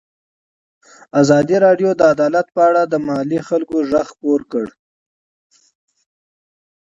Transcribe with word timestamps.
ازادي 1.21 1.57
راډیو 1.65 1.89
د 1.95 2.01
عدالت 2.13 2.47
په 2.55 2.61
اړه 2.69 2.81
د 2.85 2.93
محلي 3.05 3.39
خلکو 3.49 3.75
غږ 3.91 4.05
خپور 4.13 4.39
کړی. 4.51 4.73